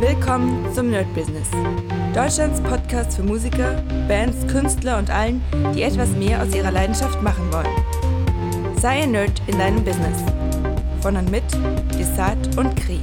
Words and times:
Willkommen 0.00 0.70
zum 0.74 0.90
Nerd 0.90 1.12
Business. 1.14 1.48
Deutschlands 2.14 2.60
Podcast 2.60 3.16
für 3.16 3.22
Musiker, 3.22 3.82
Bands, 4.06 4.46
Künstler 4.46 4.98
und 4.98 5.08
allen, 5.08 5.42
die 5.74 5.84
etwas 5.84 6.10
mehr 6.10 6.42
aus 6.42 6.54
ihrer 6.54 6.70
Leidenschaft 6.70 7.22
machen 7.22 7.50
wollen. 7.50 8.76
Sei 8.78 9.04
ein 9.04 9.12
Nerd 9.12 9.40
in 9.46 9.58
deinem 9.58 9.82
Business. 9.82 10.22
Von 11.00 11.16
und 11.16 11.30
mit 11.30 11.44
Desart 11.98 12.58
und 12.58 12.76
Kri. 12.76 13.00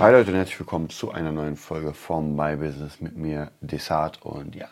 Hi 0.00 0.10
Leute 0.10 0.32
und 0.32 0.36
herzlich 0.36 0.58
willkommen 0.58 0.90
zu 0.90 1.12
einer 1.12 1.30
neuen 1.30 1.54
Folge 1.54 1.94
vom 1.94 2.34
My 2.34 2.56
Business 2.56 3.00
mit 3.00 3.16
mir, 3.16 3.52
Desart. 3.60 4.22
Und 4.22 4.56
ja, 4.56 4.70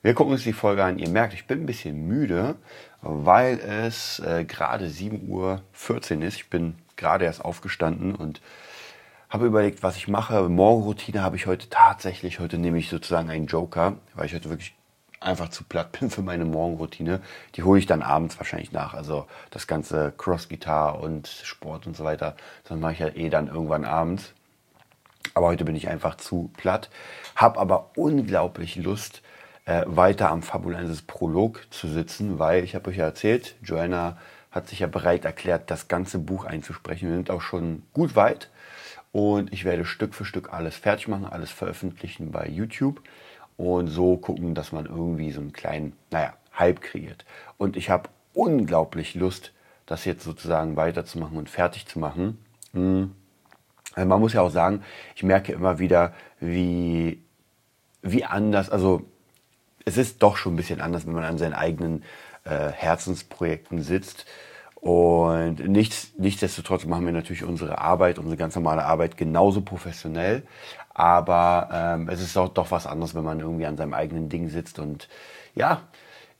wir 0.00 0.14
gucken 0.14 0.32
uns 0.32 0.44
die 0.44 0.54
Folge 0.54 0.82
an. 0.82 0.98
Ihr 0.98 1.10
merkt, 1.10 1.34
ich 1.34 1.46
bin 1.46 1.60
ein 1.60 1.66
bisschen 1.66 2.08
müde, 2.08 2.56
weil 3.02 3.58
es 3.58 4.18
äh, 4.20 4.46
gerade 4.46 4.86
7.14 4.86 5.28
Uhr 5.28 5.60
ist. 6.22 6.36
Ich 6.36 6.48
bin 6.48 6.76
gerade 6.96 7.26
erst 7.26 7.44
aufgestanden 7.44 8.14
und 8.14 8.40
habe 9.30 9.46
überlegt, 9.46 9.82
was 9.84 9.96
ich 9.96 10.08
mache. 10.08 10.48
Morgenroutine 10.48 11.22
habe 11.22 11.36
ich 11.36 11.46
heute 11.46 11.70
tatsächlich. 11.70 12.40
Heute 12.40 12.58
nehme 12.58 12.78
ich 12.78 12.88
sozusagen 12.88 13.30
einen 13.30 13.46
Joker, 13.46 13.96
weil 14.14 14.26
ich 14.26 14.34
heute 14.34 14.50
wirklich 14.50 14.74
einfach 15.20 15.50
zu 15.50 15.62
platt 15.64 15.92
bin 16.00 16.10
für 16.10 16.22
meine 16.22 16.44
Morgenroutine. 16.44 17.20
Die 17.54 17.62
hole 17.62 17.78
ich 17.78 17.86
dann 17.86 18.02
abends 18.02 18.38
wahrscheinlich 18.38 18.72
nach. 18.72 18.92
Also 18.92 19.26
das 19.50 19.68
ganze 19.68 20.12
Cross-Gitarre 20.18 20.98
und 20.98 21.28
Sport 21.28 21.86
und 21.86 21.96
so 21.96 22.04
weiter, 22.04 22.36
das 22.68 22.76
mache 22.78 22.92
ich 22.92 22.98
ja 22.98 23.08
eh 23.08 23.30
dann 23.30 23.46
irgendwann 23.46 23.84
abends. 23.84 24.34
Aber 25.34 25.46
heute 25.46 25.64
bin 25.64 25.76
ich 25.76 25.88
einfach 25.88 26.16
zu 26.16 26.50
platt. 26.56 26.90
Habe 27.36 27.60
aber 27.60 27.90
unglaublich 27.94 28.74
Lust, 28.76 29.22
äh, 29.64 29.84
weiter 29.86 30.30
am 30.30 30.42
Fabulensis 30.42 31.02
Prolog 31.02 31.66
zu 31.70 31.86
sitzen, 31.86 32.40
weil 32.40 32.64
ich 32.64 32.74
habe 32.74 32.90
euch 32.90 32.96
ja 32.96 33.04
erzählt, 33.04 33.54
Joanna 33.62 34.16
hat 34.50 34.66
sich 34.66 34.80
ja 34.80 34.88
bereit 34.88 35.24
erklärt, 35.24 35.70
das 35.70 35.86
ganze 35.86 36.18
Buch 36.18 36.44
einzusprechen. 36.44 37.08
Wir 37.08 37.14
sind 37.14 37.30
auch 37.30 37.42
schon 37.42 37.84
gut 37.92 38.16
weit. 38.16 38.50
Und 39.12 39.52
ich 39.52 39.64
werde 39.64 39.84
Stück 39.84 40.14
für 40.14 40.24
Stück 40.24 40.52
alles 40.52 40.76
fertig 40.76 41.08
machen, 41.08 41.24
alles 41.24 41.50
veröffentlichen 41.50 42.30
bei 42.30 42.46
YouTube 42.46 43.02
und 43.56 43.88
so 43.88 44.16
gucken, 44.16 44.54
dass 44.54 44.72
man 44.72 44.86
irgendwie 44.86 45.32
so 45.32 45.40
einen 45.40 45.52
kleinen, 45.52 45.94
naja, 46.10 46.34
Hype 46.58 46.80
kreiert. 46.80 47.24
Und 47.58 47.76
ich 47.76 47.90
habe 47.90 48.08
unglaublich 48.34 49.14
Lust, 49.14 49.52
das 49.86 50.04
jetzt 50.04 50.22
sozusagen 50.22 50.76
weiterzumachen 50.76 51.36
und 51.36 51.50
fertig 51.50 51.86
zu 51.86 51.98
machen. 51.98 52.38
Hm. 52.72 53.14
Man 53.96 54.20
muss 54.20 54.34
ja 54.34 54.42
auch 54.42 54.50
sagen, 54.50 54.84
ich 55.16 55.24
merke 55.24 55.52
immer 55.52 55.80
wieder, 55.80 56.14
wie, 56.38 57.20
wie 58.02 58.24
anders, 58.24 58.70
also 58.70 59.02
es 59.84 59.96
ist 59.96 60.22
doch 60.22 60.36
schon 60.36 60.54
ein 60.54 60.56
bisschen 60.56 60.80
anders, 60.80 61.06
wenn 61.06 61.14
man 61.14 61.24
an 61.24 61.38
seinen 61.38 61.54
eigenen 61.54 62.04
äh, 62.44 62.68
Herzensprojekten 62.68 63.82
sitzt 63.82 64.26
und 64.80 65.68
nichts, 65.68 66.12
nichtsdestotrotz 66.16 66.86
machen 66.86 67.04
wir 67.04 67.12
natürlich 67.12 67.44
unsere 67.44 67.78
Arbeit, 67.78 68.18
unsere 68.18 68.36
ganz 68.36 68.54
normale 68.54 68.84
Arbeit 68.84 69.16
genauso 69.16 69.60
professionell. 69.60 70.42
Aber 70.94 71.68
ähm, 71.72 72.08
es 72.08 72.20
ist 72.20 72.36
auch 72.36 72.48
doch 72.48 72.70
was 72.70 72.86
anderes, 72.86 73.14
wenn 73.14 73.24
man 73.24 73.40
irgendwie 73.40 73.66
an 73.66 73.76
seinem 73.76 73.94
eigenen 73.94 74.28
Ding 74.28 74.48
sitzt 74.48 74.78
und 74.78 75.08
ja, 75.54 75.82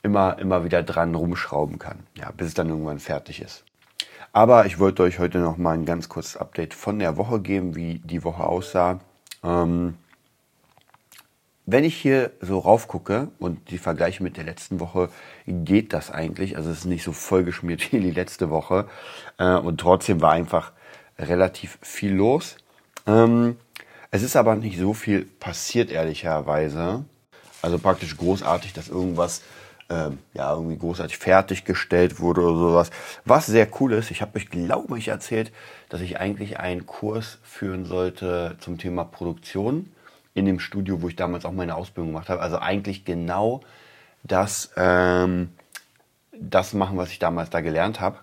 immer, 0.03 0.39
immer 0.39 0.65
wieder 0.65 0.83
dran 0.83 1.15
rumschrauben 1.15 1.79
kann, 1.79 2.01
ja, 2.17 2.31
bis 2.31 2.49
es 2.49 2.55
dann 2.55 2.69
irgendwann 2.69 2.99
fertig 2.99 3.43
ist. 3.43 3.65
Aber 4.33 4.67
ich 4.67 4.79
wollte 4.79 5.03
euch 5.03 5.19
heute 5.19 5.39
noch 5.39 5.57
mal 5.57 5.75
ein 5.75 5.85
ganz 5.85 6.09
kurzes 6.09 6.37
Update 6.37 6.73
von 6.73 6.99
der 6.99 7.17
Woche 7.17 7.41
geben, 7.41 7.75
wie 7.75 7.99
die 7.99 8.25
Woche 8.25 8.45
aussah. 8.45 9.01
Ähm, 9.43 9.97
wenn 11.67 11.85
ich 11.85 11.97
hier 11.97 12.33
so 12.41 12.59
raufgucke 12.59 13.29
und 13.39 13.71
die 13.71 13.79
vergleiche 13.79 14.23
mit 14.23 14.37
der 14.37 14.45
letzten 14.45 14.81
Woche, 14.81 15.09
geht 15.47 15.93
das 15.93 16.11
eigentlich. 16.11 16.57
Also 16.57 16.71
es 16.71 16.79
ist 16.79 16.85
nicht 16.85 17.05
so 17.05 17.13
vollgeschmiert 17.13 17.93
wie 17.93 18.01
die 18.01 18.11
letzte 18.11 18.51
Woche. 18.51 18.89
Äh, 19.39 19.55
und 19.55 19.81
trotzdem 19.81 20.21
war 20.21 20.33
einfach 20.33 20.73
relativ 21.19 21.79
viel 21.83 22.13
los. 22.13 22.57
Ähm, 23.07 23.57
es 24.11 24.23
ist 24.23 24.37
aber 24.37 24.57
nicht 24.57 24.79
so 24.79 24.95
viel 24.95 25.25
passiert, 25.25 25.91
ehrlicherweise. 25.91 27.05
Also 27.63 27.79
praktisch 27.79 28.17
großartig, 28.17 28.73
dass 28.73 28.89
irgendwas 28.89 29.43
ähm, 29.91 30.19
ja 30.35 30.53
irgendwie 30.55 30.79
großartig 30.79 31.19
fertiggestellt 31.19 32.21
wurde 32.21 32.41
oder 32.41 32.59
sowas. 32.59 32.91
Was 33.25 33.47
sehr 33.47 33.69
cool 33.81 33.93
ist, 33.93 34.11
ich 34.11 34.23
habe 34.23 34.39
euch, 34.39 34.49
glaube 34.49 34.99
ich, 34.99 35.09
erzählt, 35.09 35.53
dass 35.89 36.01
ich 36.01 36.19
eigentlich 36.19 36.59
einen 36.59 36.87
Kurs 36.87 37.39
führen 37.43 37.85
sollte 37.85 38.57
zum 38.61 38.79
Thema 38.79 39.05
Produktion 39.05 39.93
in 40.35 40.45
dem 40.47 40.61
Studio, 40.61 41.03
wo 41.03 41.09
ich 41.09 41.17
damals 41.17 41.45
auch 41.45 41.53
meine 41.53 41.75
Ausbildung 41.75 42.13
gemacht 42.13 42.29
habe. 42.29 42.41
Also 42.41 42.59
eigentlich 42.59 43.05
genau 43.05 43.61
das, 44.23 44.71
ähm, 44.77 45.51
das 46.33 46.73
machen, 46.73 46.97
was 46.97 47.11
ich 47.11 47.19
damals 47.19 47.51
da 47.51 47.61
gelernt 47.61 48.01
habe. 48.01 48.19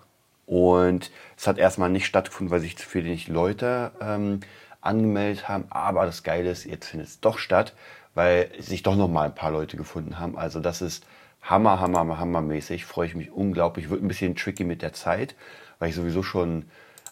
Und 0.46 1.10
es 1.36 1.46
hat 1.46 1.58
erstmal 1.58 1.90
nicht 1.90 2.06
stattgefunden, 2.06 2.50
weil 2.50 2.60
sich 2.60 2.78
zu 2.78 2.88
viele 2.88 3.10
nicht 3.10 3.28
Leute 3.28 3.92
ähm, 4.00 4.40
angemeldet 4.80 5.48
haben. 5.48 5.66
Aber 5.70 6.06
das 6.06 6.22
Geile 6.22 6.50
ist, 6.50 6.64
jetzt 6.64 6.88
findet 6.88 7.08
es 7.08 7.20
doch 7.20 7.38
statt, 7.38 7.74
weil 8.14 8.50
sich 8.58 8.82
doch 8.82 8.96
noch 8.96 9.08
mal 9.08 9.26
ein 9.26 9.34
paar 9.34 9.50
Leute 9.50 9.76
gefunden 9.76 10.18
haben. 10.18 10.38
Also 10.38 10.60
das 10.60 10.80
ist 10.80 11.04
hammer, 11.42 11.80
hammer, 11.80 12.18
hammermäßig. 12.18 12.86
Freue 12.86 13.08
ich 13.08 13.14
mich 13.14 13.30
unglaublich. 13.30 13.90
Wird 13.90 14.02
ein 14.02 14.08
bisschen 14.08 14.36
tricky 14.36 14.64
mit 14.64 14.80
der 14.80 14.94
Zeit, 14.94 15.34
weil 15.78 15.90
ich 15.90 15.94
sowieso 15.94 16.22
schon 16.22 16.64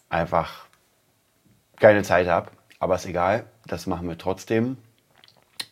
einfach 0.09 0.67
keine 1.79 2.03
Zeit 2.03 2.29
habe. 2.29 2.51
Aber 2.79 2.95
ist 2.95 3.07
egal, 3.07 3.45
das 3.67 3.87
machen 3.87 4.09
wir 4.09 4.17
trotzdem. 4.17 4.79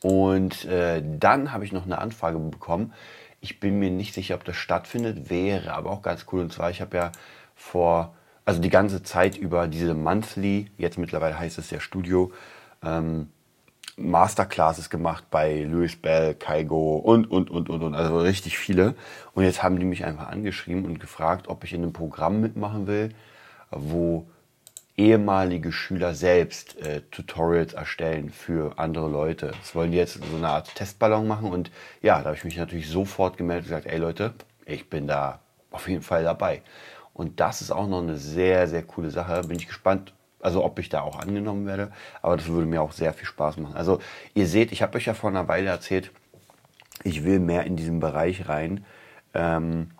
Und 0.04 0.66
äh, 0.66 1.03
dann 1.19 1.50
habe 1.50 1.65
ich 1.65 1.72
noch 1.72 1.87
eine 1.87 1.97
Anfrage 1.97 2.38
bekommen. 2.38 2.92
Ich 3.41 3.59
bin 3.59 3.78
mir 3.78 3.91
nicht 3.91 4.12
sicher, 4.12 4.34
ob 4.34 4.44
das 4.44 4.54
stattfindet, 4.54 5.31
wäre 5.31 5.72
aber 5.72 5.91
auch 5.91 6.03
ganz 6.03 6.26
cool. 6.31 6.42
Und 6.42 6.53
zwar, 6.53 6.69
ich 6.69 6.82
habe 6.82 6.94
ja 6.94 7.12
vor, 7.54 8.15
also 8.44 8.60
die 8.60 8.69
ganze 8.69 9.03
Zeit 9.03 9.38
über 9.38 9.66
diese 9.66 9.94
Monthly, 9.94 10.70
jetzt 10.76 10.98
mittlerweile 10.98 11.38
heißt 11.38 11.56
es 11.56 11.70
ja 11.70 11.81
Studio, 11.81 12.32
ähm, 12.84 13.31
Masterclasses 13.97 14.91
gemacht 14.91 15.25
bei 15.31 15.62
Louis 15.62 15.97
Bell, 15.97 16.34
Kaigo 16.34 16.97
und, 16.97 17.31
und, 17.31 17.50
und, 17.50 17.71
und, 17.71 17.82
und, 17.82 17.94
also 17.94 18.19
richtig 18.19 18.59
viele. 18.59 18.97
Und 19.32 19.44
jetzt 19.44 19.62
haben 19.62 19.78
die 19.78 19.86
mich 19.86 20.04
einfach 20.04 20.28
angeschrieben 20.28 20.84
und 20.84 21.00
gefragt, 21.00 21.48
ob 21.48 21.65
ich 21.65 21.72
in 21.72 21.82
einem 21.82 21.94
Programm 21.94 22.42
mitmachen 22.42 22.86
will, 22.86 23.15
wo 23.71 24.26
ehemalige 24.97 25.72
Schüler 25.72 26.15
selbst 26.15 26.81
äh, 26.81 27.03
Tutorials 27.10 27.72
erstellen 27.72 28.31
für 28.31 28.78
andere 28.78 29.09
Leute. 29.09 29.53
Das 29.60 29.75
wollen 29.75 29.91
die 29.91 29.99
jetzt 29.99 30.15
so 30.15 30.37
eine 30.37 30.49
Art 30.49 30.75
Testballon 30.75 31.27
machen 31.27 31.50
und 31.50 31.71
ja, 32.00 32.19
da 32.19 32.27
habe 32.27 32.37
ich 32.37 32.44
mich 32.44 32.56
natürlich 32.56 32.88
sofort 32.88 33.37
gemeldet 33.37 33.65
und 33.65 33.71
gesagt, 33.71 33.87
ey 33.87 33.99
Leute, 33.99 34.34
ich 34.66 34.88
bin 34.88 35.06
da 35.06 35.41
auf 35.71 35.88
jeden 35.88 36.03
Fall 36.03 36.22
dabei. 36.22 36.62
Und 37.12 37.41
das 37.41 37.60
ist 37.60 37.71
auch 37.71 37.87
noch 37.87 38.03
eine 38.03 38.16
sehr, 38.16 38.66
sehr 38.69 38.83
coole 38.83 39.10
Sache. 39.10 39.43
Bin 39.43 39.56
ich 39.56 39.69
gespannt, 39.69 40.12
also 40.41 40.65
ob 40.65 40.78
ich 40.78 40.88
da 40.88 41.03
auch 41.03 41.19
angenommen 41.19 41.66
werde. 41.66 41.93
Aber 42.22 42.37
das 42.37 42.49
würde 42.49 42.66
mir 42.66 42.83
auch 42.83 42.93
sehr 42.93 43.12
viel 43.15 43.27
Spaß 43.27 43.56
machen. 43.59 43.77
Also 43.77 44.00
ihr 44.34 44.47
seht, 44.47 44.72
ich 44.72 44.83
habe 44.83 44.97
euch 44.97 45.06
ja 45.06 45.15
vor 45.15 45.31
einer 45.31 45.49
Weile 45.49 45.71
erzählt, 45.71 46.10
ich 47.03 47.25
will 47.25 47.38
mehr 47.38 47.65
in 47.65 47.77
diesen 47.77 48.00
Bereich 48.00 48.49
rein. 48.49 48.84
Ähm, 49.33 49.91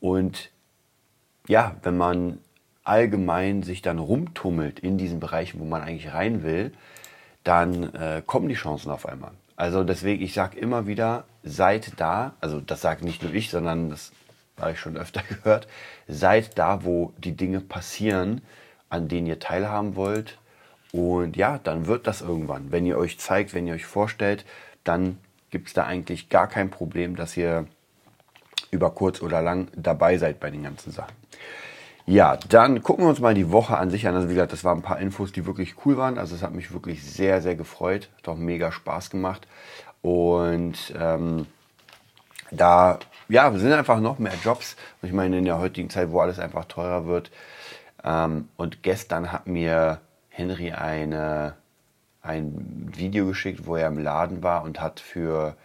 und 0.00 0.50
ja, 1.46 1.76
wenn 1.82 1.96
man 1.96 2.38
allgemein 2.88 3.62
sich 3.62 3.82
dann 3.82 3.98
rumtummelt 3.98 4.80
in 4.80 4.98
diesen 4.98 5.20
Bereichen, 5.20 5.60
wo 5.60 5.64
man 5.64 5.82
eigentlich 5.82 6.12
rein 6.12 6.42
will, 6.42 6.72
dann 7.44 7.94
äh, 7.94 8.22
kommen 8.24 8.48
die 8.48 8.54
Chancen 8.54 8.90
auf 8.90 9.06
einmal. 9.06 9.32
Also 9.56 9.84
deswegen, 9.84 10.22
ich 10.22 10.34
sage 10.34 10.58
immer 10.58 10.86
wieder, 10.86 11.24
seid 11.42 11.92
da, 11.98 12.34
also 12.40 12.60
das 12.60 12.80
sage 12.80 13.04
nicht 13.04 13.22
nur 13.22 13.32
ich, 13.34 13.50
sondern 13.50 13.90
das 13.90 14.12
habe 14.60 14.72
ich 14.72 14.80
schon 14.80 14.96
öfter 14.96 15.22
gehört, 15.28 15.68
seid 16.06 16.58
da, 16.58 16.84
wo 16.84 17.12
die 17.18 17.36
Dinge 17.36 17.60
passieren, 17.60 18.40
an 18.88 19.08
denen 19.08 19.26
ihr 19.26 19.38
teilhaben 19.38 19.96
wollt. 19.96 20.38
Und 20.92 21.36
ja, 21.36 21.58
dann 21.58 21.86
wird 21.86 22.06
das 22.06 22.22
irgendwann. 22.22 22.72
Wenn 22.72 22.86
ihr 22.86 22.96
euch 22.96 23.18
zeigt, 23.18 23.52
wenn 23.52 23.66
ihr 23.66 23.74
euch 23.74 23.84
vorstellt, 23.84 24.44
dann 24.84 25.18
gibt 25.50 25.68
es 25.68 25.74
da 25.74 25.84
eigentlich 25.84 26.28
gar 26.28 26.48
kein 26.48 26.70
Problem, 26.70 27.16
dass 27.16 27.36
ihr 27.36 27.66
über 28.70 28.90
kurz 28.90 29.22
oder 29.22 29.42
lang 29.42 29.68
dabei 29.74 30.18
seid 30.18 30.40
bei 30.40 30.50
den 30.50 30.62
ganzen 30.62 30.92
Sachen. 30.92 31.14
Ja, 32.08 32.38
dann 32.48 32.82
gucken 32.82 33.04
wir 33.04 33.10
uns 33.10 33.20
mal 33.20 33.34
die 33.34 33.52
Woche 33.52 33.76
an 33.76 33.90
sich 33.90 34.08
an. 34.08 34.14
Also 34.14 34.30
wie 34.30 34.32
gesagt, 34.32 34.54
das 34.54 34.64
waren 34.64 34.78
ein 34.78 34.82
paar 34.82 34.98
Infos, 34.98 35.30
die 35.30 35.44
wirklich 35.44 35.84
cool 35.84 35.98
waren. 35.98 36.16
Also 36.16 36.34
es 36.34 36.42
hat 36.42 36.54
mich 36.54 36.72
wirklich 36.72 37.04
sehr, 37.04 37.42
sehr 37.42 37.54
gefreut. 37.54 38.08
Hat 38.16 38.28
auch 38.28 38.36
mega 38.36 38.72
Spaß 38.72 39.10
gemacht. 39.10 39.46
Und 40.00 40.94
ähm, 40.98 41.46
da 42.50 42.98
ja, 43.28 43.52
sind 43.52 43.74
einfach 43.74 44.00
noch 44.00 44.18
mehr 44.18 44.32
Jobs. 44.42 44.76
Und 45.02 45.08
ich 45.08 45.14
meine, 45.14 45.36
in 45.36 45.44
der 45.44 45.58
heutigen 45.58 45.90
Zeit, 45.90 46.10
wo 46.10 46.20
alles 46.20 46.38
einfach 46.38 46.64
teurer 46.64 47.04
wird. 47.04 47.30
Ähm, 48.02 48.48
und 48.56 48.82
gestern 48.82 49.30
hat 49.30 49.46
mir 49.46 50.00
Henry 50.30 50.72
eine, 50.72 51.56
ein 52.22 52.90
Video 52.96 53.26
geschickt, 53.26 53.66
wo 53.66 53.76
er 53.76 53.88
im 53.88 53.98
Laden 53.98 54.42
war 54.42 54.62
und 54.62 54.80
hat 54.80 54.98
für, 54.98 55.56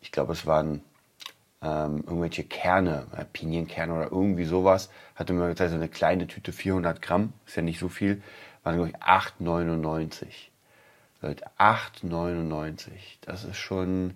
ich 0.00 0.12
glaube, 0.12 0.34
es 0.34 0.46
waren 0.46 0.84
ähm, 1.62 1.98
irgendwelche 2.06 2.44
Kerne, 2.44 3.06
äh, 3.16 3.24
Pinienkerne 3.24 3.94
oder 3.94 4.12
irgendwie 4.12 4.44
sowas. 4.44 4.90
Hatte 5.14 5.32
mir 5.32 5.48
gesagt, 5.48 5.70
so 5.70 5.76
eine 5.76 5.88
kleine 5.88 6.26
Tüte 6.26 6.52
400 6.52 7.02
Gramm, 7.02 7.32
ist 7.46 7.56
ja 7.56 7.62
nicht 7.62 7.78
so 7.78 7.88
viel, 7.88 8.22
waren 8.62 8.76
glaube 8.76 8.90
ich 8.90 8.96
8,99. 8.96 10.26
Leute, 11.22 11.44
8,99. 11.58 12.90
Das 13.20 13.44
ist 13.44 13.58
schon 13.58 14.14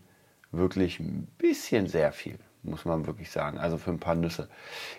wirklich 0.52 1.00
ein 1.00 1.26
bisschen 1.38 1.86
sehr 1.86 2.12
viel, 2.12 2.38
muss 2.62 2.84
man 2.84 3.06
wirklich 3.06 3.30
sagen. 3.30 3.58
Also 3.58 3.76
für 3.76 3.90
ein 3.90 4.00
paar 4.00 4.14
Nüsse. 4.14 4.48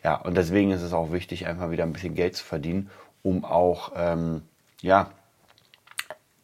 Ja, 0.03 0.15
und 0.15 0.36
deswegen 0.36 0.71
ist 0.71 0.83
es 0.83 0.94
auch 0.94 1.12
wichtig, 1.12 1.47
einfach 1.47 1.71
wieder 1.71 1.83
ein 1.83 1.94
bisschen 1.94 2.13
Geld 2.13 2.36
zu 2.36 2.44
verdienen, 2.44 2.92
um 3.24 3.44
auch, 3.44 3.94
ähm, 3.95 4.44
ja, 4.81 5.12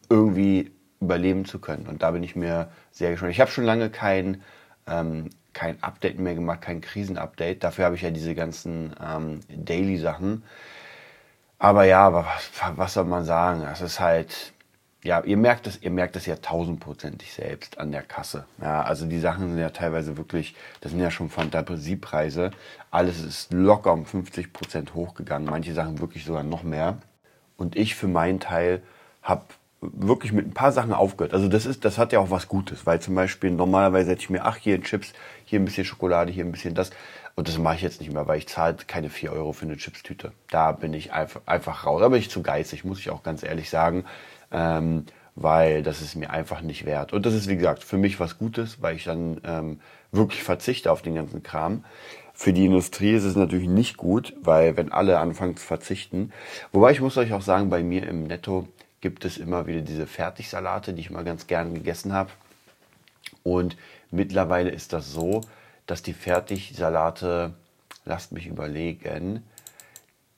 irgendwie 0.09 0.71
überleben 0.99 1.45
zu 1.45 1.59
können. 1.59 1.87
Und 1.87 2.01
da 2.01 2.11
bin 2.11 2.23
ich 2.23 2.35
mir 2.35 2.71
sehr 2.91 3.11
gespannt. 3.11 3.31
Ich 3.31 3.41
habe 3.41 3.51
schon 3.51 3.63
lange 3.63 3.89
kein, 3.89 4.41
ähm, 4.87 5.29
kein 5.53 5.81
Update 5.83 6.19
mehr 6.19 6.35
gemacht, 6.35 6.61
kein 6.61 6.81
Krisenupdate. 6.81 7.63
Dafür 7.63 7.85
habe 7.85 7.95
ich 7.95 8.01
ja 8.01 8.11
diese 8.11 8.35
ganzen 8.35 8.95
ähm, 9.03 9.41
Daily-Sachen. 9.49 10.43
Aber 11.59 11.83
ja, 11.83 12.13
was, 12.13 12.25
was 12.75 12.93
soll 12.93 13.05
man 13.05 13.23
sagen? 13.23 13.61
Es 13.71 13.81
ist 13.81 13.99
halt, 13.99 14.53
ja, 15.03 15.21
ihr 15.21 15.37
merkt 15.37 15.67
es, 15.67 15.81
ihr 15.81 15.91
merkt 15.91 16.15
es 16.15 16.25
ja 16.25 16.35
tausendprozentig 16.35 17.33
selbst 17.33 17.77
an 17.77 17.91
der 17.91 18.01
Kasse. 18.01 18.45
Ja, 18.61 18.81
also 18.81 19.05
die 19.05 19.19
Sachen 19.19 19.49
sind 19.49 19.59
ja 19.59 19.69
teilweise 19.69 20.17
wirklich, 20.17 20.55
das 20.81 20.91
sind 20.91 21.01
ja 21.01 21.11
schon 21.11 21.29
Fantasiepreise. 21.29 22.51
Alles 22.89 23.19
ist 23.19 23.53
locker 23.53 23.93
um 23.93 24.05
50 24.05 24.53
Prozent 24.53 24.93
hochgegangen. 24.95 25.47
Manche 25.49 25.73
Sachen 25.73 25.99
wirklich 25.99 26.25
sogar 26.25 26.43
noch 26.43 26.63
mehr. 26.63 26.97
Und 27.57 27.75
ich 27.75 27.95
für 27.95 28.07
meinen 28.07 28.39
Teil 28.39 28.81
habe 29.21 29.45
wirklich 29.81 30.31
mit 30.31 30.47
ein 30.47 30.53
paar 30.53 30.71
Sachen 30.71 30.93
aufgehört. 30.93 31.33
Also 31.33 31.47
das 31.47 31.65
ist, 31.65 31.83
das 31.85 31.97
hat 31.97 32.13
ja 32.13 32.19
auch 32.19 32.29
was 32.29 32.47
Gutes, 32.47 32.85
weil 32.85 33.01
zum 33.01 33.15
Beispiel 33.15 33.51
normalerweise 33.51 34.11
hätte 34.11 34.21
ich 34.21 34.29
mir, 34.29 34.45
ach, 34.45 34.57
hier 34.57 34.75
ein 34.75 34.83
Chips, 34.83 35.13
hier 35.43 35.59
ein 35.59 35.65
bisschen 35.65 35.85
Schokolade, 35.85 36.31
hier 36.31 36.45
ein 36.45 36.51
bisschen 36.51 36.75
das. 36.75 36.91
Und 37.35 37.47
das 37.47 37.57
mache 37.57 37.75
ich 37.75 37.81
jetzt 37.81 38.01
nicht 38.01 38.13
mehr, 38.13 38.27
weil 38.27 38.37
ich 38.37 38.47
zahle 38.47 38.75
keine 38.85 39.09
4 39.09 39.31
Euro 39.31 39.53
für 39.53 39.65
eine 39.65 39.77
Chipstüte. 39.77 40.33
Da 40.49 40.71
bin 40.71 40.93
ich 40.93 41.13
einfach, 41.13 41.41
einfach 41.45 41.85
raus. 41.85 42.01
Da 42.01 42.09
bin 42.09 42.19
ich 42.19 42.29
zu 42.29 42.43
geizig, 42.43 42.83
muss 42.83 42.99
ich 42.99 43.09
auch 43.09 43.23
ganz 43.23 43.41
ehrlich 43.43 43.69
sagen 43.69 44.05
ähm, 44.51 45.05
weil 45.35 45.81
das 45.81 46.01
ist 46.01 46.15
mir 46.15 46.29
einfach 46.29 46.61
nicht 46.61 46.85
wert. 46.85 47.13
Und 47.13 47.25
das 47.25 47.33
ist, 47.33 47.47
wie 47.47 47.55
gesagt, 47.55 47.83
für 47.83 47.97
mich 47.97 48.19
was 48.19 48.37
Gutes, 48.37 48.81
weil 48.81 48.95
ich 48.95 49.05
dann 49.05 49.39
ähm, 49.45 49.79
wirklich 50.11 50.43
verzichte 50.43 50.91
auf 50.91 51.01
den 51.01 51.15
ganzen 51.15 51.41
Kram. 51.41 51.85
Für 52.33 52.53
die 52.53 52.65
Industrie 52.65 53.13
ist 53.13 53.23
es 53.23 53.35
natürlich 53.35 53.69
nicht 53.69 53.97
gut, 53.97 54.33
weil 54.41 54.75
wenn 54.75 54.91
alle 54.91 55.19
anfangen 55.19 55.55
zu 55.55 55.65
verzichten, 55.65 56.31
wobei 56.71 56.91
ich 56.91 57.01
muss 57.01 57.17
euch 57.17 57.33
auch 57.33 57.41
sagen, 57.41 57.69
bei 57.69 57.83
mir 57.83 58.07
im 58.07 58.23
Netto 58.23 58.67
gibt 59.01 59.25
es 59.25 59.37
immer 59.37 59.67
wieder 59.67 59.81
diese 59.81 60.07
Fertigsalate, 60.07 60.93
die 60.93 61.01
ich 61.01 61.09
mal 61.09 61.23
ganz 61.23 61.47
gern 61.47 61.73
gegessen 61.73 62.13
habe. 62.13 62.29
Und 63.43 63.75
mittlerweile 64.11 64.69
ist 64.69 64.93
das 64.93 65.11
so, 65.11 65.41
dass 65.87 66.03
die 66.03 66.13
Fertigsalate, 66.13 67.53
lasst 68.05 68.31
mich 68.31 68.47
überlegen, 68.47 69.43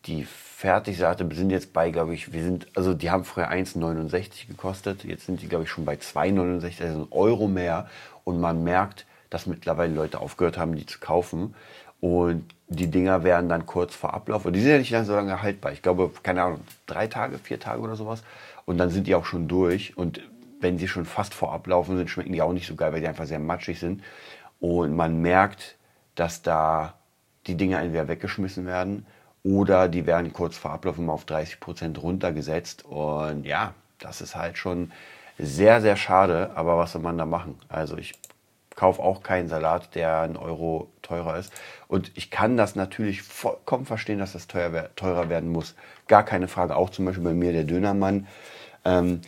die 0.05 0.25
Fertigseite 0.25 1.27
sind 1.33 1.49
jetzt 1.49 1.73
bei, 1.73 1.91
glaube 1.91 2.13
ich, 2.13 2.33
wir 2.33 2.43
sind, 2.43 2.67
also 2.75 2.93
die 2.93 3.11
haben 3.11 3.25
früher 3.25 3.49
1,69 3.49 4.47
gekostet, 4.47 5.03
jetzt 5.03 5.25
sind 5.25 5.41
die, 5.41 5.47
glaube 5.47 5.65
ich, 5.65 5.69
schon 5.69 5.85
bei 5.85 5.95
2,69, 5.95 6.83
also 6.83 7.01
ein 7.03 7.07
Euro 7.11 7.47
mehr. 7.47 7.89
Und 8.23 8.39
man 8.39 8.63
merkt, 8.63 9.05
dass 9.29 9.45
mittlerweile 9.45 9.93
Leute 9.93 10.19
aufgehört 10.19 10.57
haben, 10.57 10.75
die 10.75 10.85
zu 10.85 10.99
kaufen. 10.99 11.55
Und 11.99 12.53
die 12.75 12.87
Dinger 12.87 13.23
werden 13.23 13.49
dann 13.49 13.65
kurz 13.65 13.95
vor 13.95 14.13
Ablauf, 14.13 14.45
und 14.45 14.53
die 14.53 14.61
sind 14.61 14.71
ja 14.71 14.77
nicht 14.77 15.07
so 15.07 15.15
lange 15.15 15.41
haltbar. 15.41 15.71
Ich 15.71 15.81
glaube, 15.81 16.11
keine 16.23 16.43
Ahnung, 16.43 16.61
drei 16.85 17.07
Tage, 17.07 17.39
vier 17.39 17.59
Tage 17.59 17.81
oder 17.81 17.95
sowas. 17.95 18.23
Und 18.65 18.77
dann 18.77 18.89
sind 18.89 19.07
die 19.07 19.15
auch 19.15 19.25
schon 19.25 19.47
durch. 19.47 19.97
Und 19.97 20.21
wenn 20.61 20.77
sie 20.77 20.87
schon 20.87 21.05
fast 21.05 21.33
vor 21.33 21.53
Ablaufen 21.53 21.97
sind, 21.97 22.09
schmecken 22.09 22.33
die 22.33 22.41
auch 22.41 22.53
nicht 22.53 22.67
so 22.67 22.75
geil, 22.75 22.93
weil 22.93 23.01
die 23.01 23.07
einfach 23.07 23.25
sehr 23.25 23.39
matschig 23.39 23.79
sind. 23.79 24.03
Und 24.59 24.95
man 24.95 25.21
merkt, 25.21 25.75
dass 26.15 26.41
da 26.41 26.93
die 27.47 27.55
Dinger 27.55 27.81
entweder 27.81 28.07
weggeschmissen 28.07 28.65
werden 28.65 29.05
oder 29.43 29.89
die 29.89 30.05
werden 30.05 30.31
kurz 30.31 30.55
vor 30.55 30.71
Ablauf 30.71 30.97
immer 30.97 31.13
auf 31.13 31.25
30 31.25 31.59
Prozent 31.59 32.01
runtergesetzt. 32.01 32.85
Und 32.85 33.45
ja, 33.45 33.73
das 33.99 34.21
ist 34.21 34.35
halt 34.35 34.57
schon 34.57 34.91
sehr, 35.37 35.81
sehr 35.81 35.97
schade. 35.97 36.51
Aber 36.55 36.77
was 36.77 36.93
soll 36.93 37.01
man 37.01 37.17
da 37.17 37.25
machen? 37.25 37.59
Also 37.67 37.97
ich 37.97 38.13
kaufe 38.75 39.01
auch 39.01 39.23
keinen 39.23 39.49
Salat, 39.49 39.95
der 39.95 40.21
einen 40.21 40.37
Euro 40.37 40.89
teurer 41.01 41.37
ist. 41.37 41.53
Und 41.87 42.11
ich 42.15 42.31
kann 42.31 42.57
das 42.57 42.75
natürlich 42.75 43.21
vollkommen 43.21 43.85
verstehen, 43.85 44.19
dass 44.19 44.33
das 44.33 44.47
teuer, 44.47 44.89
teurer 44.95 45.29
werden 45.29 45.51
muss. 45.51 45.75
Gar 46.07 46.23
keine 46.23 46.47
Frage. 46.47 46.75
Auch 46.75 46.89
zum 46.89 47.05
Beispiel 47.05 47.23
bei 47.23 47.33
mir 47.33 47.51
der 47.51 47.63
Dönermann. 47.63 48.27
Ähm, 48.85 49.21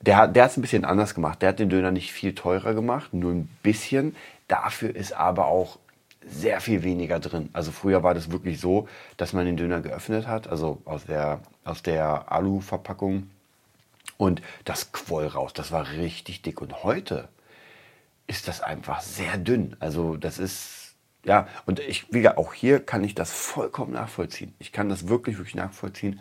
der, 0.00 0.28
der 0.28 0.44
hat 0.44 0.50
es 0.50 0.56
ein 0.56 0.62
bisschen 0.62 0.84
anders 0.84 1.14
gemacht. 1.14 1.42
Der 1.42 1.50
hat 1.50 1.58
den 1.58 1.70
Döner 1.70 1.90
nicht 1.90 2.12
viel 2.12 2.34
teurer 2.34 2.74
gemacht, 2.74 3.14
nur 3.14 3.32
ein 3.32 3.48
bisschen. 3.62 4.14
Dafür 4.48 4.94
ist 4.94 5.12
aber 5.12 5.46
auch 5.46 5.78
sehr 6.26 6.60
viel 6.60 6.82
weniger 6.82 7.20
drin. 7.20 7.50
Also 7.52 7.72
früher 7.72 8.02
war 8.02 8.14
das 8.14 8.30
wirklich 8.30 8.60
so, 8.60 8.88
dass 9.16 9.32
man 9.32 9.46
den 9.46 9.56
Döner 9.56 9.80
geöffnet 9.80 10.26
hat, 10.26 10.48
also 10.48 10.80
aus 10.84 11.04
der, 11.06 11.40
aus 11.64 11.82
der 11.82 12.30
Alu-Verpackung 12.32 13.30
und 14.16 14.42
das 14.64 14.92
quoll 14.92 15.26
raus. 15.26 15.52
Das 15.54 15.72
war 15.72 15.88
richtig 15.90 16.42
dick. 16.42 16.60
Und 16.60 16.84
heute 16.84 17.28
ist 18.26 18.48
das 18.48 18.60
einfach 18.60 19.00
sehr 19.00 19.36
dünn. 19.38 19.76
Also 19.80 20.16
das 20.16 20.38
ist, 20.38 20.96
ja, 21.24 21.46
und 21.66 21.80
ich, 21.80 22.12
wie 22.12 22.20
gesagt, 22.22 22.38
auch 22.38 22.54
hier 22.54 22.80
kann 22.80 23.04
ich 23.04 23.14
das 23.14 23.32
vollkommen 23.32 23.92
nachvollziehen. 23.92 24.54
Ich 24.58 24.72
kann 24.72 24.88
das 24.88 25.08
wirklich, 25.08 25.38
wirklich 25.38 25.54
nachvollziehen. 25.54 26.20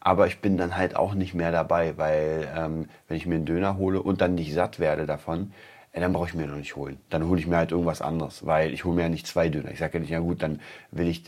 Aber 0.00 0.26
ich 0.26 0.40
bin 0.40 0.56
dann 0.56 0.76
halt 0.76 0.96
auch 0.96 1.14
nicht 1.14 1.34
mehr 1.34 1.52
dabei, 1.52 1.96
weil 1.96 2.48
ähm, 2.56 2.88
wenn 3.06 3.16
ich 3.16 3.26
mir 3.26 3.36
einen 3.36 3.46
Döner 3.46 3.76
hole 3.76 4.02
und 4.02 4.20
dann 4.20 4.34
nicht 4.34 4.52
satt 4.52 4.80
werde 4.80 5.06
davon, 5.06 5.52
ja, 5.94 6.00
dann 6.00 6.12
brauche 6.12 6.28
ich 6.28 6.34
mir 6.34 6.46
noch 6.46 6.56
nicht 6.56 6.74
holen. 6.74 6.98
Dann 7.10 7.26
hole 7.28 7.38
ich 7.38 7.46
mir 7.46 7.56
halt 7.56 7.70
irgendwas 7.70 8.02
anderes, 8.02 8.44
weil 8.46 8.72
ich 8.72 8.84
hole 8.84 8.96
mir 8.96 9.02
ja 9.02 9.08
nicht 9.08 9.26
zwei 9.26 9.48
Döner. 9.48 9.70
Ich 9.70 9.78
sage 9.78 9.94
ja 9.94 10.00
nicht, 10.00 10.10
ja 10.10 10.18
gut, 10.20 10.42
dann 10.42 10.60
will 10.90 11.06
ich, 11.06 11.24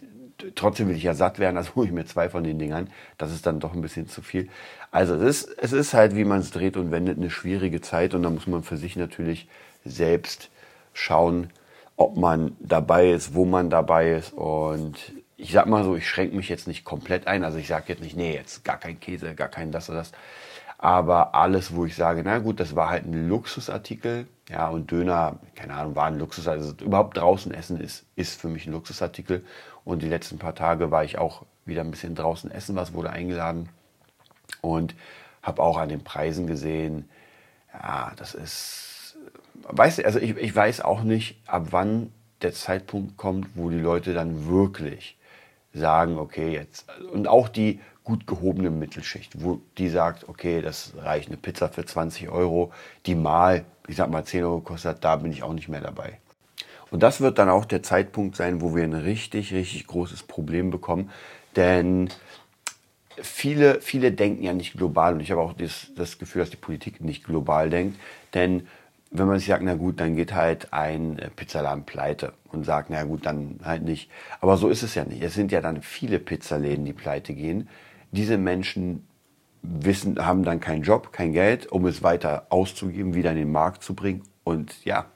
trotzdem 0.55 0.89
will 0.89 0.97
ich 0.97 1.03
ja 1.03 1.15
satt 1.15 1.39
werden, 1.39 1.57
also 1.57 1.75
hole 1.77 1.87
ich 1.87 1.93
mir 1.93 2.05
zwei 2.05 2.29
von 2.29 2.45
den 2.45 2.59
Dingern. 2.59 2.91
Das 3.19 3.33
ist 3.33 3.47
dann 3.47 3.61
doch 3.61 3.75
ein 3.75 3.83
bisschen 3.83 4.09
zu 4.09 4.23
viel. 4.23 4.49
Also 4.91 5.15
es 5.15 5.43
ist, 5.43 5.59
es 5.59 5.73
ist 5.73 5.95
halt, 5.95 6.17
wie 6.17 6.25
man 6.25 6.41
es 6.41 6.51
dreht 6.51 6.77
und 6.77 6.91
wendet, 6.91 7.19
eine 7.19 7.31
schwierige 7.31 7.81
Zeit 7.81 8.15
und 8.15 8.23
da 8.23 8.31
muss 8.31 8.47
man 8.47 8.63
für 8.63 8.77
sich 8.77 8.97
natürlich 8.97 9.49
selbst 9.85 10.51
schauen, 10.93 11.51
ob 11.97 12.17
man 12.17 12.57
dabei 12.61 13.11
ist, 13.11 13.35
wo 13.35 13.45
man 13.45 13.71
dabei 13.71 14.13
ist 14.13 14.33
und 14.33 14.97
ich 15.37 15.53
sag 15.53 15.67
mal 15.67 15.85
so, 15.85 15.97
ich 15.97 16.09
schränke 16.09 16.37
mich 16.37 16.49
jetzt 16.49 16.67
nicht 16.67 16.85
komplett 16.85 17.27
ein. 17.27 17.45
Also 17.45 17.59
ich 17.59 17.67
sage 17.67 17.87
jetzt 17.89 18.03
nicht, 18.03 18.17
nee, 18.17 18.35
jetzt 18.35 18.65
gar 18.65 18.79
kein 18.79 19.01
Käse, 19.01 19.35
gar 19.35 19.49
kein 19.49 19.73
das 19.73 19.91
oder 19.91 19.99
das. 19.99 20.13
Aber 20.85 21.35
alles, 21.35 21.75
wo 21.75 21.87
ich 21.87 21.97
sage, 21.97 22.21
na 22.23 22.41
gut, 22.41 22.61
das 22.61 22.77
war 22.77 22.91
halt 22.91 23.07
ein 23.07 23.27
Luxusartikel, 23.27 24.27
ja, 24.51 24.69
und 24.69 24.91
Döner, 24.91 25.39
keine 25.55 25.77
Ahnung, 25.77 25.97
war 25.97 26.05
ein 26.05 26.19
Luxus. 26.19 26.47
Also 26.47 26.75
überhaupt 26.85 27.17
draußen 27.17 27.55
essen 27.55 27.81
ist, 27.81 28.05
ist 28.17 28.39
für 28.39 28.49
mich 28.49 28.67
ein 28.67 28.75
Luxusartikel. 28.75 29.47
Und 29.87 30.03
die 30.03 30.09
letzten 30.11 30.37
paar 30.37 30.55
Tage 30.55 30.91
war 30.91 31.03
ich 31.03 31.17
auch 31.17 31.47
wieder 31.65 31.81
ein 31.81 31.91
bisschen 31.91 32.15
draußen 32.15 32.51
essen, 32.51 32.77
was 32.77 32.93
wurde 32.93 33.09
eingeladen. 33.09 33.71
Und 34.61 34.95
habe 35.41 35.63
auch 35.63 35.79
an 35.79 35.89
den 35.89 36.05
Preisen 36.05 36.47
gesehen, 36.47 37.09
ja, 37.73 38.13
das 38.17 38.35
ist, 38.35 39.17
weißt 39.63 40.01
du, 40.01 40.05
also 40.05 40.19
ich, 40.19 40.37
ich 40.37 40.55
weiß 40.55 40.83
auch 40.83 41.03
nicht, 41.03 41.39
ab 41.47 41.69
wann 41.71 42.13
der 42.43 42.53
Zeitpunkt 42.53 43.17
kommt, 43.17 43.49
wo 43.55 43.71
die 43.71 43.79
Leute 43.79 44.13
dann 44.13 44.49
wirklich 44.49 45.17
sagen, 45.73 46.19
okay, 46.19 46.53
jetzt, 46.53 46.85
und 47.11 47.27
auch 47.27 47.49
die 47.49 47.81
gut 48.05 48.27
gehobene 48.27 48.71
Mittelschicht, 48.71 49.43
wo 49.43 49.61
die 49.79 49.89
sagt, 49.89 50.29
okay, 50.29 50.61
das 50.61 50.93
reicht 50.99 51.29
eine 51.29 51.39
Pizza 51.39 51.71
für 51.71 51.85
20 51.85 52.29
Euro, 52.29 52.71
die 53.07 53.15
mal, 53.15 53.65
ich 53.89 53.97
sag 53.97 54.11
mal 54.11 54.25
10 54.25 54.45
Euro 54.45 54.61
kostet, 54.61 55.03
da 55.03 55.17
bin 55.17 55.33
ich 55.33 55.43
auch 55.43 55.55
nicht 55.55 55.69
mehr 55.69 55.81
dabei. 55.81 56.19
Und 56.91 57.03
das 57.03 57.23
wird 57.23 57.39
dann 57.39 57.49
auch 57.49 57.65
der 57.65 57.83
Zeitpunkt 57.83 58.37
sein, 58.37 58.61
wo 58.61 58.77
wir 58.77 58.85
ein 58.85 58.93
richtig, 58.93 59.53
richtig 59.53 59.87
großes 59.87 60.23
Problem 60.25 60.71
bekommen, 60.71 61.11
denn 61.57 62.11
viele, 63.21 63.81
viele 63.81 64.13
denken 64.13 64.43
ja 64.43 64.53
nicht 64.53 64.75
global 64.75 65.15
und 65.15 65.21
ich 65.21 65.31
habe 65.31 65.41
auch 65.41 65.55
das, 65.55 65.89
das 65.97 66.19
Gefühl, 66.19 66.43
dass 66.43 66.51
die 66.51 66.57
Politik 66.57 67.01
nicht 67.01 67.25
global 67.25 67.71
denkt, 67.71 67.99
denn 68.35 68.67
wenn 69.15 69.29
man 69.29 69.39
sich 69.39 69.47
sagt, 69.47 69.63
na 69.63 69.77
gut, 69.77 70.01
dann 70.01 70.17
geht 70.17 70.35
halt 70.35 70.73
ein 70.73 71.21
Pizzaladen 71.37 71.85
pleite 71.85 72.33
und 72.51 72.65
sagt, 72.65 72.91
na 72.91 73.05
gut, 73.05 73.25
dann 73.25 73.61
halt 73.65 73.85
nicht. 73.85 74.11
Aber 74.41 74.57
so 74.57 74.69
ist 74.69 74.83
es 74.83 74.97
ja 74.97 75.05
nicht. 75.05 75.23
Es 75.23 75.35
sind 75.35 75.53
ja 75.53 75.61
dann 75.61 75.83
viele 75.83 76.19
Pizzaläden, 76.19 76.85
die 76.85 76.93
pleite 76.93 77.33
gehen, 77.33 77.69
diese 78.15 78.39
Menschen 78.39 79.07
wissen, 79.63 80.25
haben 80.25 80.45
dann 80.45 80.61
keinen 80.61 80.83
Job, 80.83 81.13
kein 81.13 81.33
Geld, 81.33 81.71
um 81.71 81.87
es 81.87 82.03
weiter 82.03 82.47
auszugeben, 82.51 83.15
wieder 83.15 83.31
in 83.31 83.39
den 83.39 83.53
Markt 83.53 83.83
zu 83.83 83.95
bringen. 83.95 84.23
Und 84.45 84.85
ja, 84.85 85.07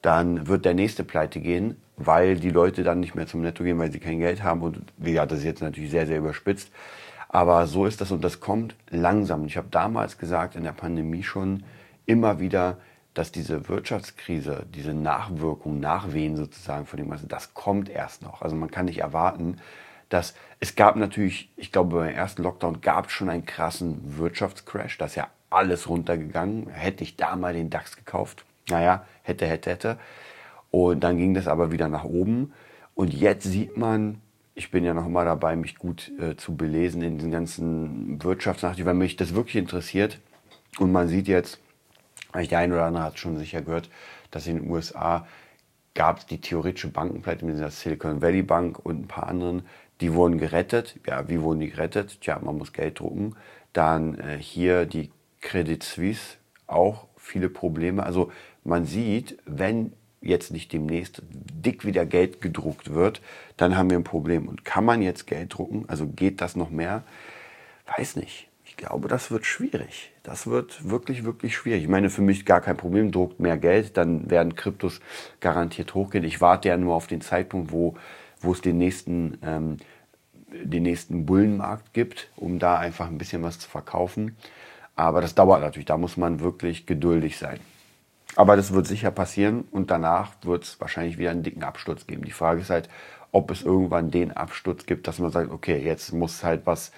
dann 0.00 0.48
wird 0.48 0.64
der 0.64 0.74
nächste 0.74 1.04
pleite 1.04 1.40
gehen, 1.40 1.76
weil 1.96 2.36
die 2.36 2.50
Leute 2.50 2.82
dann 2.82 3.00
nicht 3.00 3.14
mehr 3.14 3.26
zum 3.26 3.42
Netto 3.42 3.64
gehen, 3.64 3.78
weil 3.78 3.92
sie 3.92 4.00
kein 4.00 4.18
Geld 4.18 4.42
haben. 4.42 4.62
Und 4.62 4.92
gesagt, 4.98 5.32
das 5.32 5.38
ist 5.40 5.44
jetzt 5.44 5.62
natürlich 5.62 5.90
sehr, 5.90 6.06
sehr 6.06 6.18
überspitzt. 6.18 6.70
Aber 7.28 7.66
so 7.66 7.86
ist 7.86 8.00
das 8.00 8.10
und 8.10 8.22
das 8.22 8.40
kommt 8.40 8.74
langsam. 8.90 9.46
Ich 9.46 9.56
habe 9.56 9.68
damals 9.70 10.18
gesagt, 10.18 10.56
in 10.56 10.64
der 10.64 10.72
Pandemie 10.72 11.22
schon 11.22 11.62
immer 12.04 12.40
wieder, 12.40 12.78
dass 13.14 13.30
diese 13.30 13.68
Wirtschaftskrise, 13.68 14.66
diese 14.74 14.94
Nachwirkung, 14.94 15.80
Nachwehen 15.80 16.36
sozusagen 16.36 16.86
von 16.86 16.98
dem 16.98 17.10
Ganzen, 17.10 17.28
das 17.28 17.54
kommt 17.54 17.88
erst 17.88 18.22
noch. 18.22 18.42
Also 18.42 18.56
man 18.56 18.70
kann 18.70 18.86
nicht 18.86 18.98
erwarten, 18.98 19.58
dass 20.12 20.34
es 20.60 20.76
gab 20.76 20.96
natürlich, 20.96 21.50
ich 21.56 21.72
glaube, 21.72 21.96
beim 21.96 22.14
ersten 22.14 22.42
Lockdown 22.42 22.80
gab 22.80 23.06
es 23.06 23.12
schon 23.12 23.28
einen 23.28 23.46
krassen 23.46 24.18
Wirtschaftscrash. 24.18 24.98
Da 24.98 25.06
ist 25.06 25.16
ja 25.16 25.28
alles 25.50 25.88
runtergegangen. 25.88 26.68
Hätte 26.68 27.02
ich 27.02 27.16
da 27.16 27.34
mal 27.36 27.52
den 27.52 27.70
DAX 27.70 27.96
gekauft? 27.96 28.44
Naja, 28.68 29.04
hätte, 29.22 29.46
hätte, 29.46 29.70
hätte. 29.70 29.98
Und 30.70 31.00
dann 31.00 31.16
ging 31.16 31.34
das 31.34 31.48
aber 31.48 31.72
wieder 31.72 31.88
nach 31.88 32.04
oben. 32.04 32.52
Und 32.94 33.12
jetzt 33.12 33.44
sieht 33.44 33.76
man, 33.76 34.20
ich 34.54 34.70
bin 34.70 34.84
ja 34.84 34.94
noch 34.94 35.08
mal 35.08 35.24
dabei, 35.24 35.56
mich 35.56 35.76
gut 35.76 36.12
äh, 36.20 36.36
zu 36.36 36.56
belesen 36.56 37.02
in 37.02 37.18
den 37.18 37.30
ganzen 37.30 38.22
Wirtschaftsnachrichten, 38.22 38.86
weil 38.86 38.94
mich 38.94 39.16
das 39.16 39.34
wirklich 39.34 39.56
interessiert. 39.56 40.20
Und 40.78 40.92
man 40.92 41.08
sieht 41.08 41.26
jetzt, 41.26 41.58
der 42.34 42.58
eine 42.58 42.74
oder 42.74 42.84
andere 42.84 43.04
hat 43.04 43.18
schon 43.18 43.36
sicher 43.38 43.62
gehört, 43.62 43.90
dass 44.30 44.46
in 44.46 44.56
den 44.56 44.70
USA 44.70 45.26
gab 45.94 46.18
es 46.18 46.26
die 46.26 46.40
theoretische 46.40 46.88
Bankenpleite 46.88 47.44
mit 47.44 47.56
dieser 47.56 47.70
Silicon 47.70 48.22
Valley 48.22 48.42
Bank 48.42 48.78
und 48.84 49.02
ein 49.02 49.08
paar 49.08 49.26
anderen. 49.26 49.66
Die 50.00 50.14
wurden 50.14 50.38
gerettet. 50.38 50.98
Ja, 51.06 51.28
wie 51.28 51.40
wurden 51.40 51.60
die 51.60 51.70
gerettet? 51.70 52.20
Tja, 52.20 52.38
man 52.42 52.58
muss 52.58 52.72
Geld 52.72 53.00
drucken. 53.00 53.36
Dann 53.72 54.18
äh, 54.18 54.38
hier 54.38 54.86
die 54.86 55.10
Credit 55.40 55.82
Suisse 55.82 56.36
auch 56.66 57.06
viele 57.16 57.48
Probleme. 57.48 58.02
Also 58.02 58.32
man 58.64 58.84
sieht, 58.84 59.38
wenn 59.44 59.92
jetzt 60.20 60.52
nicht 60.52 60.72
demnächst 60.72 61.22
dick 61.30 61.84
wieder 61.84 62.06
Geld 62.06 62.40
gedruckt 62.40 62.94
wird, 62.94 63.20
dann 63.56 63.76
haben 63.76 63.90
wir 63.90 63.98
ein 63.98 64.04
Problem. 64.04 64.48
Und 64.48 64.64
kann 64.64 64.84
man 64.84 65.02
jetzt 65.02 65.26
Geld 65.26 65.56
drucken? 65.56 65.84
Also 65.88 66.06
geht 66.06 66.40
das 66.40 66.56
noch 66.56 66.70
mehr? 66.70 67.02
Weiß 67.96 68.16
nicht. 68.16 68.48
Ich 68.64 68.76
glaube, 68.76 69.08
das 69.08 69.30
wird 69.30 69.44
schwierig. 69.44 70.12
Das 70.22 70.46
wird 70.46 70.88
wirklich, 70.88 71.24
wirklich 71.24 71.54
schwierig. 71.54 71.82
Ich 71.82 71.88
meine, 71.88 72.08
für 72.08 72.22
mich 72.22 72.46
gar 72.46 72.60
kein 72.60 72.76
Problem. 72.76 73.12
Druckt 73.12 73.38
mehr 73.38 73.58
Geld, 73.58 73.96
dann 73.96 74.30
werden 74.30 74.54
Kryptos 74.54 75.00
garantiert 75.40 75.94
hochgehen. 75.94 76.24
Ich 76.24 76.40
warte 76.40 76.68
ja 76.68 76.76
nur 76.76 76.94
auf 76.94 77.06
den 77.06 77.20
Zeitpunkt, 77.20 77.70
wo, 77.70 77.96
wo 78.42 78.52
es 78.52 78.60
den 78.60 78.78
nächsten, 78.78 79.38
ähm, 79.42 79.76
den 80.52 80.82
nächsten 80.82 81.26
Bullenmarkt 81.26 81.92
gibt, 81.94 82.28
um 82.36 82.58
da 82.58 82.78
einfach 82.78 83.06
ein 83.06 83.18
bisschen 83.18 83.42
was 83.42 83.58
zu 83.58 83.68
verkaufen. 83.68 84.36
Aber 84.94 85.20
das 85.20 85.34
dauert 85.34 85.62
natürlich. 85.62 85.86
Da 85.86 85.96
muss 85.96 86.16
man 86.16 86.40
wirklich 86.40 86.86
geduldig 86.86 87.38
sein. 87.38 87.60
Aber 88.36 88.56
das 88.56 88.72
wird 88.72 88.86
sicher 88.86 89.10
passieren 89.10 89.64
und 89.70 89.90
danach 89.90 90.32
wird 90.42 90.64
es 90.64 90.80
wahrscheinlich 90.80 91.18
wieder 91.18 91.30
einen 91.30 91.42
dicken 91.42 91.64
Absturz 91.64 92.06
geben. 92.06 92.24
Die 92.24 92.30
Frage 92.32 92.60
ist 92.62 92.70
halt, 92.70 92.88
ob 93.30 93.50
es 93.50 93.62
irgendwann 93.62 94.10
den 94.10 94.32
Absturz 94.32 94.86
gibt, 94.86 95.06
dass 95.06 95.18
man 95.18 95.30
sagt, 95.30 95.50
okay, 95.50 95.78
jetzt 95.82 96.12
muss 96.12 96.42
halt 96.44 96.66
was, 96.66 96.92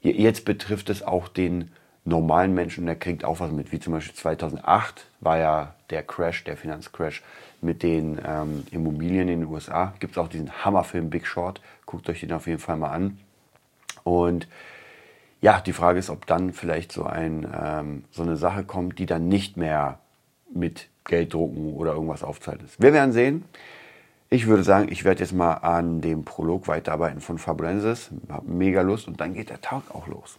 jetzt 0.00 0.44
betrifft 0.44 0.90
es 0.90 1.02
auch 1.02 1.28
den 1.28 1.72
normalen 2.04 2.54
Menschen, 2.54 2.86
der 2.86 2.96
kriegt 2.96 3.24
auch 3.24 3.40
was 3.40 3.52
mit, 3.52 3.72
wie 3.72 3.80
zum 3.80 3.92
Beispiel 3.92 4.14
2008 4.14 5.06
war 5.20 5.38
ja 5.38 5.74
der 5.90 6.02
Crash, 6.02 6.44
der 6.44 6.56
Finanzcrash 6.56 7.22
mit 7.60 7.82
den 7.82 8.18
ähm, 8.26 8.64
Immobilien 8.70 9.28
in 9.28 9.40
den 9.40 9.48
USA. 9.48 9.94
Gibt 10.00 10.12
es 10.12 10.18
auch 10.18 10.28
diesen 10.28 10.64
Hammerfilm 10.64 11.10
Big 11.10 11.26
Short, 11.26 11.60
guckt 11.86 12.08
euch 12.08 12.20
den 12.20 12.32
auf 12.32 12.46
jeden 12.46 12.58
Fall 12.58 12.76
mal 12.76 12.90
an. 12.90 13.18
Und 14.02 14.48
ja, 15.42 15.60
die 15.60 15.72
Frage 15.72 15.98
ist, 15.98 16.10
ob 16.10 16.26
dann 16.26 16.52
vielleicht 16.52 16.92
so, 16.92 17.04
ein, 17.04 17.46
ähm, 17.58 18.04
so 18.10 18.22
eine 18.22 18.36
Sache 18.36 18.64
kommt, 18.64 18.98
die 18.98 19.06
dann 19.06 19.28
nicht 19.28 19.56
mehr 19.56 19.98
mit 20.52 20.88
Gelddrucken 21.04 21.74
oder 21.74 21.92
irgendwas 21.92 22.22
aufzeichnet. 22.22 22.70
Wir 22.78 22.92
werden 22.92 23.12
sehen. 23.12 23.44
Ich 24.28 24.46
würde 24.46 24.62
sagen, 24.62 24.88
ich 24.90 25.04
werde 25.04 25.20
jetzt 25.20 25.32
mal 25.32 25.54
an 25.54 26.00
dem 26.00 26.24
Prolog 26.24 26.68
weiterarbeiten 26.68 27.20
von 27.20 27.38
Fabrensis. 27.38 28.10
Habe 28.28 28.50
mega 28.50 28.82
Lust 28.82 29.08
und 29.08 29.20
dann 29.20 29.34
geht 29.34 29.50
der 29.50 29.60
Tag 29.60 29.82
auch 29.92 30.06
los. 30.06 30.38